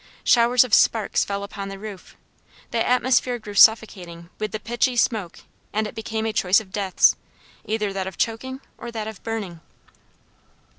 [0.23, 2.17] Showers of sparks fell upon the roof.
[2.71, 5.41] The atmosphere grew suffocating with the pitchy smoke
[5.73, 7.15] and it became a choice of deaths,
[7.65, 9.61] either that of choking or that of burning.